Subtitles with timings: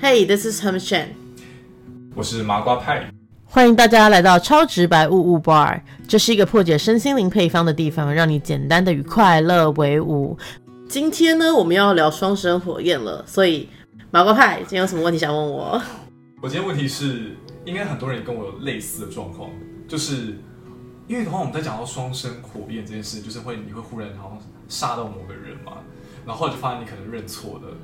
[0.00, 1.08] Hey, this is Herm Shan。
[2.14, 3.10] 我是麻瓜派，
[3.44, 10.38] 欢迎大家来到超直白物物 bar，这是一个破解身心灵配方的地方，让你简单的与快乐为伍。
[10.88, 13.68] 今天呢，我们要聊双生火焰了，所以
[14.12, 15.82] 麻瓜派今天有什么问题想问我？
[16.40, 19.50] 我今天问题是，应该很多人也跟我有类似的状况，
[19.88, 20.38] 就是
[21.08, 24.38] 因为的话，我们在讲到双生火焰这件事，就是会你会忽然好像
[24.68, 25.78] 杀到某个人嘛，
[26.24, 27.76] 然后后来就发现你可能认错了，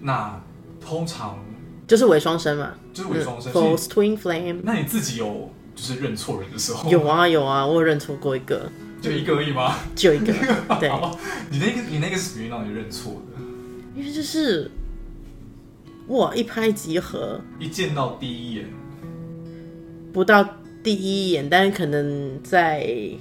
[0.00, 0.36] 那
[0.80, 1.38] 通常
[1.90, 3.52] 就是伪双生嘛，就是伪双生。
[3.52, 4.60] false twin flame。
[4.62, 8.70] 那你自己有就是认错人的时候，有啊有啊，我有认错过一个，
[9.02, 9.74] 就一个而已吗？
[9.96, 10.32] 就一个，
[10.78, 11.18] 对，好，
[11.50, 13.42] 你那个你那个是属于让你认错的，
[13.96, 14.70] 因为就是
[16.06, 18.66] 哇一拍即合，一见到第一眼，
[20.12, 20.48] 不到
[20.84, 23.18] 第一眼，但是可能在，因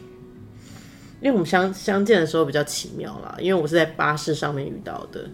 [1.23, 5.27] 为我们相相见的时候比较奇妙啦，因为我是在巴士上面遇到的，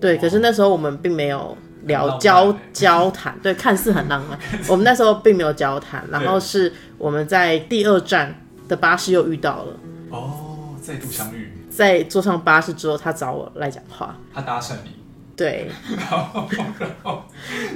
[0.00, 8.34] 对，可是那时候我们并没有聊交欸 交谈，对，看似很浪漫， 我们那时候并没有交谈，然后是我们在第二站
[8.68, 9.76] 的巴士又遇到了，
[10.10, 14.90] 哦，再度相遇，在坐上巴士之后，他找我来讲话，他搭讪你，
[15.36, 17.22] 对 然后然后。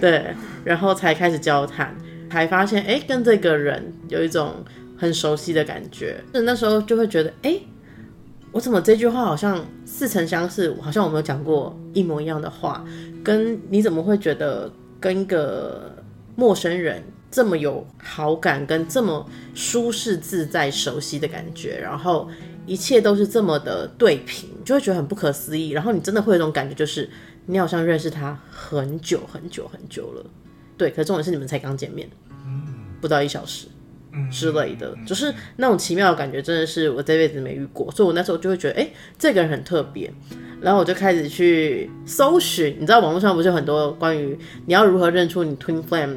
[0.01, 1.95] 对，然后才开始交谈，
[2.31, 4.65] 才发现哎，诶跟这个人有一种
[4.99, 6.23] 很熟悉的感觉。
[6.33, 7.59] 那时候就会觉得，哎，
[8.55, 12.85] 我怎么这句话好像似曾相识，好像我没有讲过一模一样的话，
[13.25, 15.93] 跟你怎么会觉得跟一个
[16.37, 17.03] 陌生人
[17.33, 22.29] 这么有好感，跟这么舒适自在、熟悉的感觉，然后
[22.65, 25.71] 一切都是这么的对平，就会觉得很不可思议。
[25.71, 27.11] 然后你真的会有一种感觉，就是
[27.47, 30.25] 你好像认识他很久很久很久了，
[30.79, 30.91] 对。
[30.91, 32.09] 可是重点是你们才刚见面，
[33.01, 33.67] 不到一小时。
[34.17, 40.13] 嗯之类的，就是那种奇妙的感觉，真的是我这辈子没遇过，所以我那时候就会觉得，哎、这个人很特别，
[40.61, 46.17] 然后我就开始去搜寻，你知道网络上不是有很多关于你要如何认出你 twin flame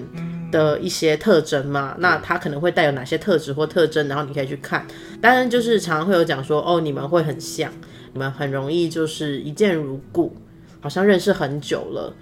[0.51, 1.95] 的一些特征吗？
[1.99, 4.85] 那它可能会带有哪些特质或特征，然后你可以去看。
[5.19, 7.71] 当然，就是常常会有讲说，哦，你们会很像，
[8.13, 10.35] 你们很容易就是一见如故，
[10.79, 12.13] 好像认识很久了。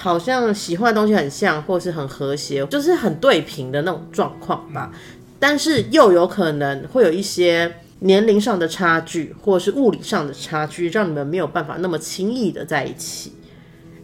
[0.00, 4.92] 好像喜欢的东西很像，或是很和谐，就是很对平的那种状况吧。
[5.40, 13.32] 但是又有可能会有一些年龄上的差距，或是物理上的差距，让你们没有办法那么轻易的在一起。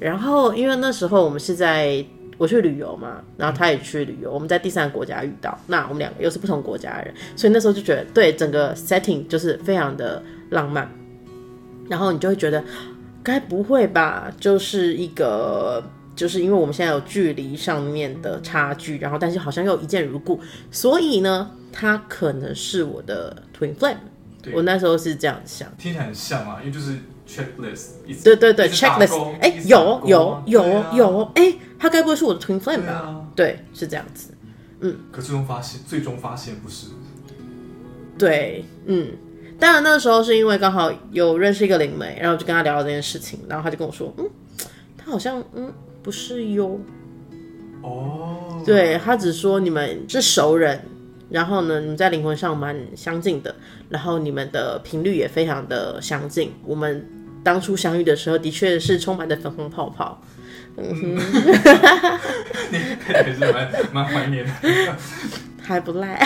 [0.00, 2.04] 然后，因为那时候我们是在
[2.38, 10.90] 我去旅游嘛，然后他也去旅游，我们在第三个国家遇到，那我们两个又是不同国家的人，所以那时候就觉得对整个 setting 就是非常的浪漫。
[11.88, 12.64] 然后你就会觉得，
[13.24, 14.30] 该不会吧？
[14.38, 15.82] 就是一个，
[16.14, 20.38] 就是因为我们现在有距离上面的差距，然后但是好像又一见如故，
[20.70, 23.96] 所以呢，他可能是我的 twin flame。
[24.42, 25.66] 对我那时候是这样想。
[25.78, 33.26] 听起来很像啊，因为就是 checklist，对对对，checklist，哎、有有有有，哎、他该不会是我的 twin flame 吧？
[33.34, 34.32] 对，是这样子。
[34.80, 36.88] 嗯可最终发现，最终发现不是，
[38.18, 39.12] 对，嗯，
[39.64, 44.30] 当然那个时候是因为刚好有认识一个灵媒，然后我就跟他聊了这件事情，然后他就跟我说，嗯，
[44.98, 46.78] 他好像嗯不是哟，
[47.80, 50.78] 哦，对他只说你们是熟人，
[51.30, 53.54] 然后呢你们在灵魂上蛮相近的，
[53.88, 57.08] 然后你们的频率也非常的相近，我们
[57.42, 60.20] 当初相遇的时候的确是充满着粉红泡泡，
[60.76, 61.16] 你
[63.00, 64.52] 还是蛮蛮怀念的，
[65.64, 66.20] 还不赖，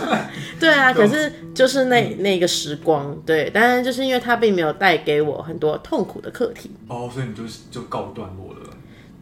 [0.58, 8.70] 对啊，可是就是那那个时光，对，当然就是因为它并没有带给我很多痛苦的课题，哦，所以你就就告一段落了，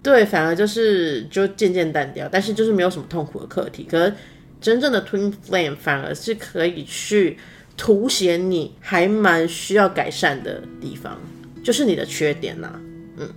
[0.02, 3.84] 对，反而就是就渐渐淡掉，但是就是没有什么痛苦的课题。
[3.90, 4.14] 可是
[4.60, 7.36] 真正的 twin flame 反而是可以去
[7.76, 11.18] 凸显你还蛮需要改善的地方，
[11.64, 12.80] 就是你的缺点呐、
[13.18, 13.28] 嗯。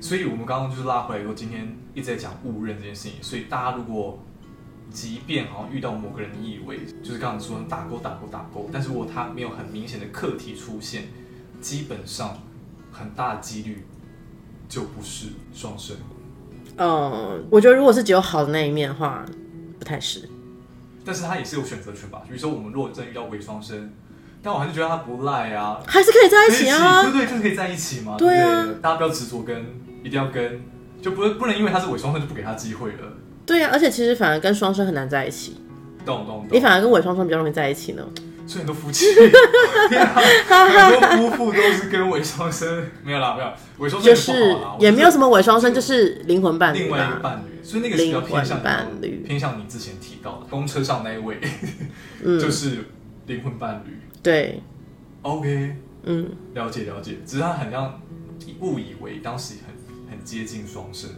[0.00, 4.22] 所以我们刚刚就是拉回来说，今天一直在讲误认这件事情，所以大家如果
[4.92, 11.04] 即便好像遇到某个人你以为就是刚刚说打勾打勾打勾，但是如果他没有很明显的课题出现，
[11.60, 12.38] 基本上
[12.92, 13.84] 很大的几率
[14.68, 15.96] 就不是双生。
[16.76, 19.24] 嗯，我觉得如果是只有好的那一面的话，
[19.78, 20.28] 不太是。
[21.04, 22.22] 但是他也是有选择权吧？
[22.26, 23.92] 比如说我们如果真的遇到伪双生，
[24.42, 27.12] 但我还是觉得他不赖啊，还是可以在一起啊对。
[27.12, 28.66] 对，就是可以在一起嘛，对啊？
[28.80, 29.64] 大家不要执着跟，
[30.02, 30.62] 一定要跟，
[31.02, 33.12] 就不不能因为他是伪双生就不给他机会了。
[33.46, 35.56] 对啊，而且其实反而跟双生很难在一起，
[36.04, 38.02] 懂懂懂，你反而跟伪双生比较容易在一起呢。
[38.46, 39.30] 所以很多夫妻， 很
[41.18, 47.16] 多夫妇都是跟伪双生，没有啦，没有，伪双生就是也没有什么么伪双生，就是灵魂伴侣另外一个。
[47.20, 51.40] 伴侣，所以那个是比较偏向伴侣偏向你之前提到的公车上那一位，
[52.22, 52.38] 嗯。
[52.42, 52.84] 就是
[53.26, 53.98] 灵魂伴侣。
[54.22, 54.62] 对
[55.22, 57.98] ，OK，嗯，了解了解，只是他很像
[58.60, 59.74] 误以为当时很
[60.10, 61.08] 很接近双生，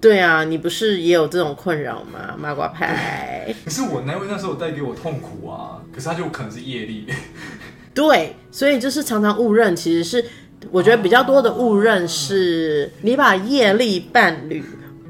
[0.00, 2.36] 对啊，你不是也有这种困扰吗？
[2.38, 3.54] 麻瓜派。
[3.64, 7.06] 可是我那位那时候带给我痛苦啊，可是他就可能是业力。
[7.94, 10.24] 对，所以就是常常误认，其实是
[10.70, 14.62] 我觉得比较多的误认是，你把业力伴侣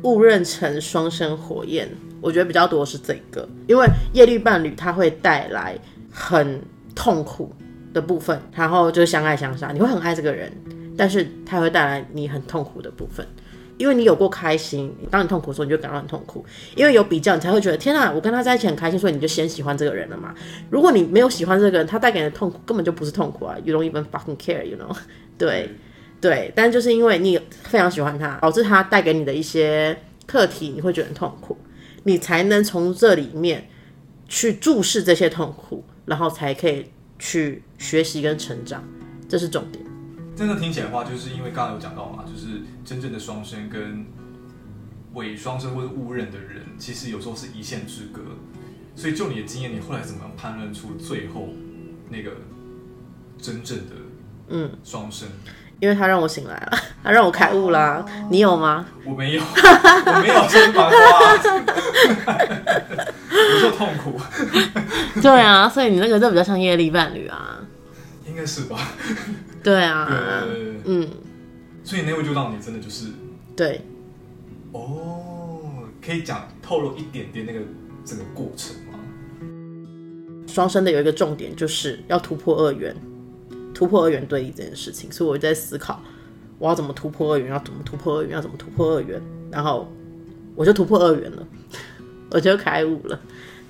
[0.02, 1.88] 误认成双生火焰。
[2.22, 5.78] 我觉得比较多是这个，因为业力伴侣它会带来
[6.10, 6.60] 很
[6.94, 7.52] 痛苦
[7.92, 10.50] 的部分，然后就是相爱相杀，你会很爱这个人，
[10.96, 13.24] 但是他会带来你很痛苦的部分。
[13.78, 16.44] 因为你有过开心，当你痛苦的时候，你就感到很痛苦。
[16.74, 20.34] 因为有比较，你才会觉得天啊，我跟他在一起很开心，所以你就先喜欢这个人了嘛。
[20.70, 24.96] 如果你没有喜欢这个人，他带给你的痛苦根本就不是痛苦啊，You don't even fucking care，you know？
[25.36, 25.70] 对
[26.20, 29.96] 对，但就是因为你非常喜欢他，导致他带给你的一些
[30.26, 31.56] 课题，你会觉得很痛苦，
[32.04, 33.68] 你才能从这里面
[34.26, 36.86] 去注视这些痛苦，然后才可以
[37.18, 38.82] 去学习跟成长，
[39.28, 39.84] 这是重点。
[40.36, 44.04] 真的听起来的话，就是因为刚刚有讲到嘛，就是真正的双生跟
[45.14, 48.20] 伪双生或者误认的人，其实有时候是一线之隔。
[48.94, 51.48] 所以就你的经验，你后来怎么样判断出最后
[52.10, 52.30] 那个
[53.38, 53.94] 真正的
[54.48, 55.28] 嗯双生？
[55.80, 58.04] 因为他让我醒来了，他 让我开悟啦。
[58.30, 58.86] 你有吗？
[59.04, 60.98] 我没有，我没有真麻瓜，
[63.30, 64.18] 我就痛苦。
[65.20, 67.58] 对啊，所以你那个就比较像业力伴侣啊，
[68.26, 68.78] 应该是吧？
[69.66, 70.44] 对啊，
[70.84, 71.08] 嗯，
[71.82, 73.08] 所以那位就让你真的就是
[73.56, 73.80] 对，
[74.70, 75.60] 哦，
[76.00, 77.58] 可以讲透露一点点那个
[78.04, 78.92] 整个过程吗？
[80.46, 82.94] 双生的有一个重点就是要突破二元，
[83.74, 86.00] 突破二元对立这件事情，所以我就在思考
[86.60, 89.20] 我要怎么突破二元，要怎么突破二元，要怎么突破二元，
[89.50, 89.92] 然后
[90.54, 91.44] 我就突破二元了，
[92.30, 93.18] 我就开悟了，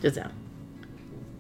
[0.03, 0.31] 就这样，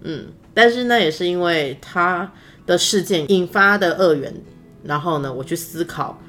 [0.00, 2.32] 嗯，但是那也是因为他。
[2.66, 4.34] 的事件引发的二元，
[4.82, 6.20] 然后呢，我去思考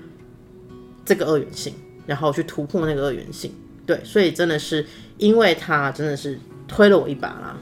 [1.04, 1.74] 这个二元性，
[2.06, 3.52] 然后去突破那个二元性。
[3.86, 4.86] 对，所以真的是
[5.18, 7.58] 因为他真的是推了我一把啦。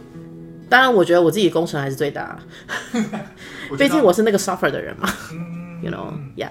[0.67, 2.39] 当然，我觉得我自己功臣还是最大，
[3.77, 5.07] 毕竟我是那个 suffer 的人嘛。
[5.83, 6.49] You know，yeah。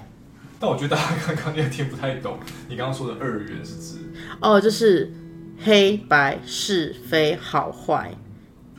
[0.61, 2.39] 但我觉得大家刚刚也听不太懂，
[2.69, 3.99] 你刚刚说的二元是指
[4.41, 5.13] 哦，就是
[5.65, 8.15] 黑白是非好坏，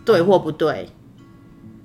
[0.05, 0.87] 对或不对。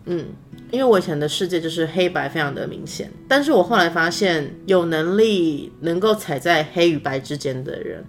[0.05, 0.27] 嗯。
[0.72, 8.05] 因为我以前的世界就是黑白非常的明显，但是我后来发现，有能力能够踩在黑与白之间的人，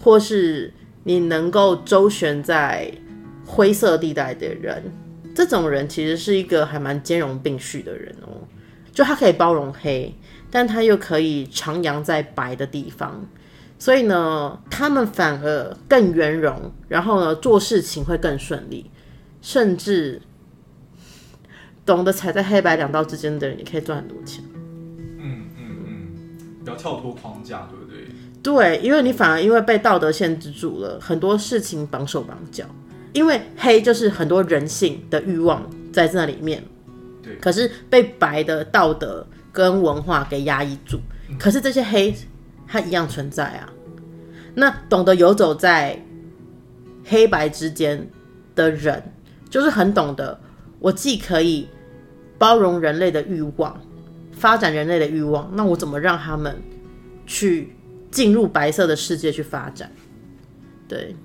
[0.00, 0.72] 或是
[1.02, 2.92] 你能够周旋在
[3.44, 4.82] 灰色地带的人，
[5.34, 8.46] 这种人其实是一个还蛮兼容并蓄的人哦。
[8.92, 10.14] 就他可以包容黑，
[10.50, 13.26] 但他又可以徜徉在白的地方，
[13.76, 18.88] 所以呢，他们反而更圆融，然后呢，做事情会更顺利，
[19.42, 20.22] 甚至。
[21.84, 24.42] 懂得踩在黑白两道之间的人，也可以赚很多钱。
[25.18, 26.08] 嗯嗯嗯，
[26.64, 28.08] 不要跳脱框架，对不对？
[28.42, 32.64] 对，因为你反而因为被道德限制住了，很多事情绑手绑脚。
[33.12, 36.64] 因为黑就是很多人性的欲望在那里面，
[37.22, 37.36] 对。
[37.36, 40.98] 可是被白的道德跟文化给压抑住，
[41.38, 42.12] 可是这些黑
[42.66, 43.72] 它一样存在啊。
[44.54, 45.96] 那懂得游走在
[47.04, 48.10] 黑白之间
[48.56, 49.00] 的人，
[49.48, 50.40] 就是很懂得。
[50.84, 51.66] 我既可以
[52.36, 53.80] 包容人类的欲望，
[54.32, 56.60] 发展人类的欲望，那我怎么让他们
[57.26, 57.74] 去
[58.10, 59.90] 进入白色的世界去发展？
[60.86, 61.16] 对，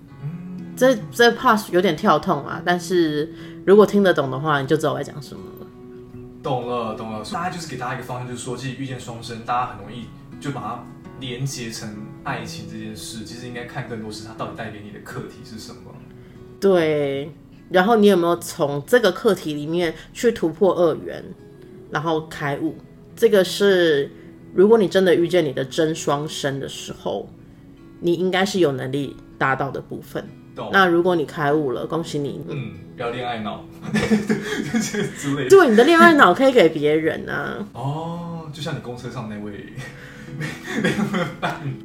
[0.78, 3.34] 这这怕有点跳痛啊，但是
[3.66, 5.68] 如果听得懂的话，你就知道我在讲什么了。
[6.42, 7.22] 懂了，懂了。
[7.26, 10.06] 大家就是给大家一个方向，就是说，其实遇见双生，大家很容易
[10.40, 10.86] 就把它
[11.20, 13.26] 连接成爱情这件事。
[13.26, 15.82] 其实应该看更多是它到底带给你的课题是什么。
[16.62, 17.30] 对。
[17.70, 21.24] 然后你有没有从这个课题里面去突破二元，
[21.92, 22.76] 然后开悟？
[23.16, 24.10] 这个是
[24.54, 27.30] 如果你真的遇见你的真双生的时候，
[28.00, 30.28] 你应该是有能力达到的部分。
[30.72, 32.42] 那如果你开悟了，恭喜你。
[32.50, 33.64] 嗯，不要恋爱脑，
[34.82, 35.48] 之类。
[35.48, 37.66] 对，你的恋爱脑可以给别人啊。
[37.74, 39.74] 哦，就像你公车上那位。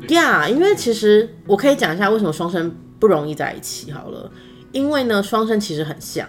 [0.14, 3.93] 呀，因为其实我可以讲一下为什么双生不容易在一起。
[3.93, 4.31] 好了。
[4.75, 6.28] 因为呢，双生其实很像，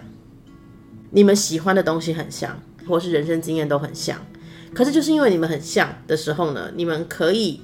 [1.10, 4.24] 你们喜欢的东西很像，或是人生经验都很像。
[4.72, 7.60] 可是就是因为你们很像的时候呢，你们可以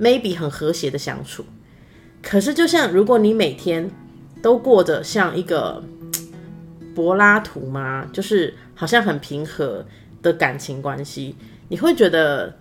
[0.00, 1.44] maybe 很和谐的相处。
[2.22, 3.90] 可是就像如果你每天
[4.40, 5.84] 都过着像一个
[6.94, 8.08] 柏拉图吗？
[8.10, 9.84] 就是好像很平和
[10.22, 11.36] 的感情关系，
[11.68, 12.58] 你会觉得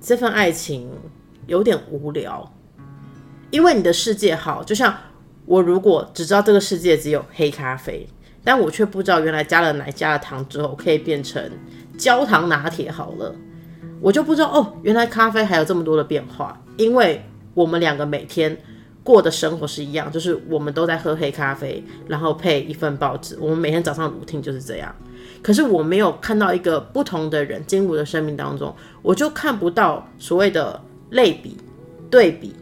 [0.00, 0.90] 这份爱情
[1.46, 2.50] 有点无聊，
[3.50, 4.96] 因为你的世界好，就像。
[5.48, 8.06] 我如果只知道这个世界只有黑咖啡，
[8.44, 11.42] 但我却不知道原来加了奶加了糖之后可以变成
[11.96, 12.90] 焦糖拿铁。
[12.90, 13.34] 好了，
[13.98, 16.62] 我就不知道哦，原来咖啡还有这么多的变化。
[16.76, 17.24] 因为
[17.54, 18.54] 我们两个每天
[19.02, 24.94] 过的生活是一样，就是我们都在喝黑咖啡，然后配一份报纸，我们每天早上 routine 就是这样。
[25.42, 30.78] 可是我没有看到一个不同的人进入我的生命当中，我就看不到所谓的
[31.10, 31.56] 类比、
[32.10, 32.54] 对比，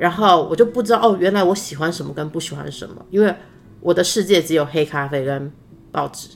[0.00, 3.34] 然后我就不知道哦，原来我喜欢什么跟不喜欢什么，因为
[3.80, 5.52] 我的世界只有黑咖啡跟
[5.92, 6.28] 报纸。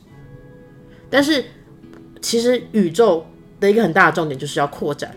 [1.08, 1.42] 但是
[2.20, 3.24] 其实宇宙
[3.58, 5.16] 的一个很大的重点就是要扩展，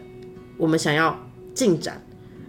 [0.58, 1.20] 我们想要
[1.54, 2.02] 进展，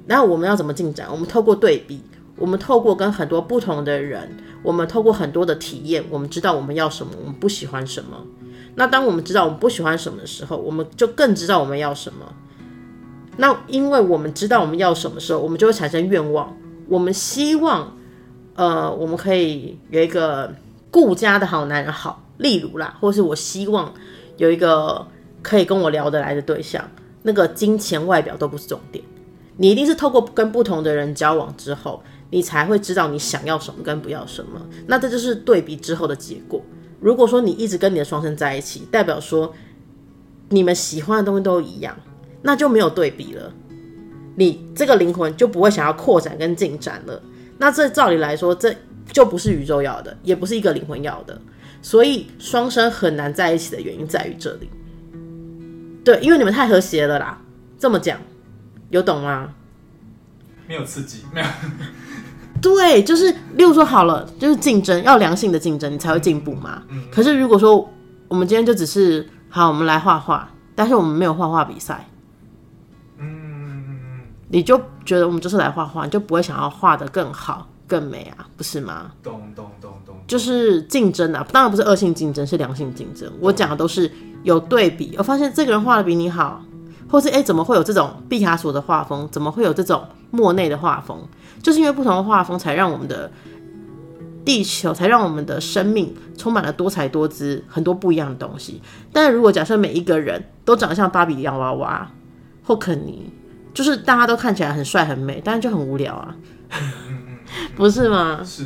[0.06, 1.08] 然后我们要怎么进展？
[1.10, 2.00] 我们透过对比，
[2.36, 4.30] 我们透过跟很多不同的人。
[4.62, 8.26] 我们透过很多的体验，我们知道我们要什么，我们不喜欢什么。
[8.74, 12.26] 那当我们知道我们不喜欢什么的时候，我们就更知道我们要什么。
[13.38, 16.54] 那因为我们知道我们要什么时候，我们就会产生愿望。
[16.86, 17.96] 我们希望，
[18.54, 20.54] 呃，我们可以有一个
[20.90, 23.94] 顾家的好男人，好，例如啦，或是我希望
[24.36, 25.06] 有一个
[25.42, 26.86] 可以跟我聊得来的对象。
[27.22, 29.02] 那个金钱、外表都不是重点，
[29.56, 32.02] 你一定是透过跟不同的人交往之后。
[32.30, 36.60] 你才会知道你想要什么跟不要什么，那这就是对比之后的结果。
[37.00, 39.50] 如果说你一直跟你的双生在一起，代表说
[40.50, 41.96] 你们喜欢的东西都一样，
[42.42, 43.52] 那就没有对比了。
[44.36, 47.20] 你这个灵魂就不会想要扩展跟进展了。
[47.58, 48.74] 那这照理来说，这
[49.12, 51.40] 就不是宇宙要的，也不是一个灵魂要的。
[51.82, 54.70] 所以双生很难在一起的原因在于这里。
[56.04, 57.40] 对，因为你们太和谐了啦。
[57.78, 58.18] 这么讲，
[58.90, 59.52] 有懂吗？
[60.66, 61.46] 没有刺激，没有。
[62.60, 66.82] 对，就是，例如说好了，就是竞争要良性的竞争，你才会进步嘛。
[66.88, 67.04] 嗯。
[67.10, 67.88] 可是如果说
[68.26, 72.17] 我们今天就只是好，我们来画画，但是我们没有画画比赛，嗯，
[74.50, 79.12] 你就觉得我们就是来画画，你就不会想要画的更好、更美啊，不是吗？
[79.22, 80.16] 懂懂懂懂。
[80.26, 83.30] 就是竞争啊，当然不是恶性竞争，是良性竞争。
[83.40, 84.10] 我讲的都是
[84.42, 86.62] 有对比，我发现这个人画的比你好，
[87.10, 89.28] 或是哎，怎么会有这种毕卡索的画风？
[89.30, 91.18] 怎么会有这种莫内的画风？
[91.62, 93.30] 就是因为不同的画风，才让我们的
[94.44, 98.80] 地球，才让我们的生命充满了多彩多姿，很多不一样的东西。
[99.12, 102.10] 但是如果假设每一个人都长得像芭比洋娃娃
[102.62, 103.30] 或肯尼，
[103.78, 106.34] 就是大家都看起来很帅很美，但是就很无聊啊，
[107.76, 108.42] 不是吗？
[108.44, 108.64] 是，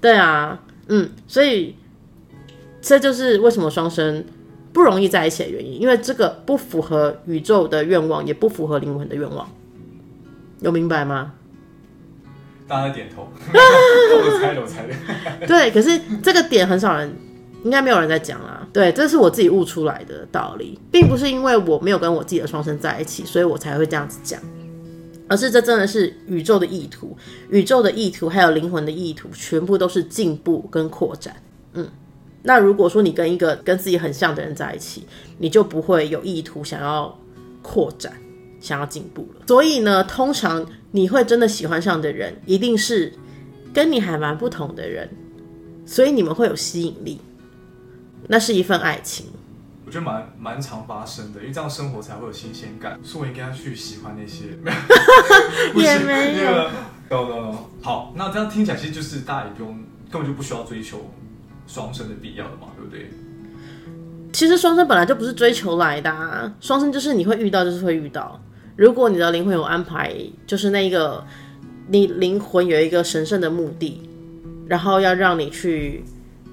[0.00, 1.76] 对啊，嗯，所以
[2.80, 4.24] 这就是为什么双生
[4.72, 9.48] 不容易在一起的原因，因为这个不符合宇宙的愿望，也不符合灵魂的愿望，
[10.58, 11.34] 有明白吗？
[12.66, 15.46] 大家点头， 我猜的，我猜的。
[15.46, 17.14] 对，可是这个点很少人，
[17.68, 18.66] 应该没有人在讲啦。
[18.72, 24.40] 对，这是我自己悟出来的道理，并不是因为我没有跟我自己的双生在一起，所以我才会这样子讲，
[25.28, 27.14] 而是这真的是宇宙的意图，
[27.50, 31.36] 宇宙的意图还有灵魂的意图，全部都是进步跟扩展。
[31.74, 31.86] 嗯，
[32.42, 35.04] 那如果说你跟一个跟自己很像的人在一起，
[35.36, 37.14] 你就不会有意图想要
[37.60, 38.12] 扩展。
[38.60, 43.12] 想要进步了，所以呢，通常你会真的喜欢上的人，一定是
[43.72, 45.08] 跟你还蛮不同的人，
[45.86, 47.20] 所以你们会有吸引力，
[48.28, 49.26] 那是一份爱情。
[49.84, 53.00] 我觉得蛮蛮常发生的，因为这样生活才会有新鲜感。
[53.02, 54.50] 所以我应该去喜欢那些，
[55.74, 56.68] 也没有。
[57.10, 57.58] no no no。
[57.82, 59.72] 好，那这样听起来其实就是大家也不用，
[60.10, 61.10] 根本就不需要追求
[61.66, 63.10] 双生的必要了嘛，对不对？
[64.30, 68.38] 其实双生本来就不是追求来的，双生就是你会遇到，就是会遇到。
[68.76, 70.14] 如果你的灵魂有安排，
[70.46, 71.24] 就是那个
[71.86, 74.06] 你灵魂有一个神圣的目的，
[74.66, 76.04] 然后要让你去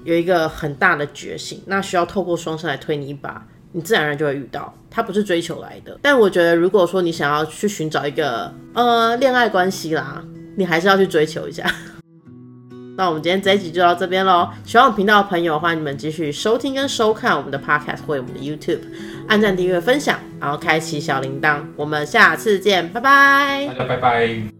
[0.06, 4.72] 有一个很大的觉醒，那需要透过双生来推你一把，你自然而然就会遇到。
[4.88, 10.24] 它不是追求来的，但我觉得如果说你想要去寻找一个呃恋爱关系啦，
[10.56, 11.70] 你还是要去追求一下。
[12.96, 14.48] 那我们今天这一集就到这边喽。
[14.64, 18.80] 喜欢我频道的朋友，欢迎你们继续收听跟收看我们的 Podcast 或我们的 YouTube，
[19.28, 21.60] 按赞、订阅、分享，然后开启小铃铛。
[21.76, 23.66] 我们下次见，拜拜。
[23.66, 24.55] 大家拜拜。